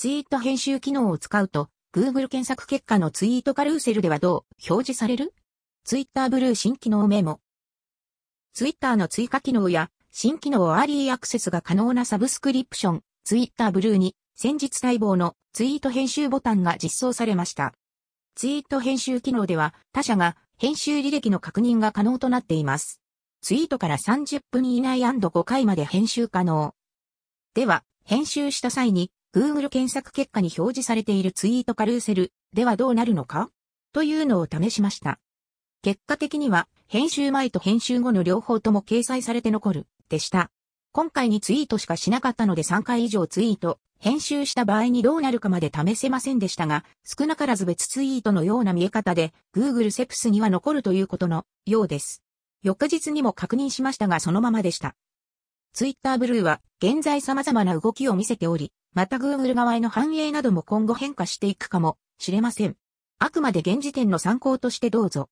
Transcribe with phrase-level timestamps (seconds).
[0.00, 5.34] ツイート編集機能を使うと、Google 検索結果のツイートカルーセルではどう表示される
[5.84, 7.42] ?Twitter ブルー新機能メモ。
[8.54, 17.74] Twitter の追加機能や新機能アーリーアクセスが可能なサブスクリプション、Twitter ブルーに先日待望のツイート編集ボタンが実装されました。
[18.36, 23.02] ツイート編集機能では他社が編集履歴の確認が可能となっています。
[23.42, 26.74] ツイートから30分以内 &5 回まで編集可能。
[27.52, 33.48] では、編集した際に Google 検索結果に表示されているツイートカルーセルではどうなるのか？
[33.92, 35.20] というのを試しました。
[35.82, 40.50] 結果的には、編集前と編集後の両方とも掲載されて残る、でした。
[40.90, 52.24] 今回にツイートしかしなかったので3回以上ツイート、編集した場合にどうなるかまで試せませんでしたが、少なからず別ツイートのような見え方で、Google セプスには残るということのようです。
[52.64, 54.96] 翌日にも確認しましたがそのままでした。
[55.72, 62.76] ツイッターブルーは現在様々な動きを見せており、また Google 側への反映なども今後変化していくかもしれません。
[63.18, 65.28] あくまで現時点の参考としてどうぞ。